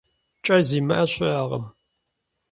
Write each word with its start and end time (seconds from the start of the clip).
КӀэ 0.45 0.57
зимыӀэ 0.67 1.05
щыӀэкъым. 1.13 1.65